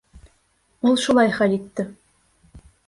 [0.91, 1.89] Ул шулай хәл итте.